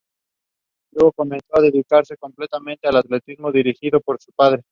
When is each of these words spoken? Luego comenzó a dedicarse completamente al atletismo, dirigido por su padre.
Luego 0.93 1.11
comenzó 1.13 1.55
a 1.57 1.61
dedicarse 1.61 2.17
completamente 2.17 2.87
al 2.87 2.97
atletismo, 2.97 3.51
dirigido 3.51 4.01
por 4.01 4.19
su 4.19 4.31
padre. 4.33 4.59